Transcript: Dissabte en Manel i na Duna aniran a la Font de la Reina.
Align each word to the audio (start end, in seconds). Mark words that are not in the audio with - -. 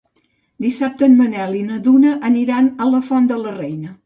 Dissabte 0.65 1.05
en 1.09 1.13
Manel 1.19 1.53
i 1.59 1.61
na 1.67 1.77
Duna 1.89 2.15
aniran 2.31 2.71
a 2.85 2.89
la 2.95 3.05
Font 3.11 3.31
de 3.35 3.39
la 3.45 3.55
Reina. 3.61 3.95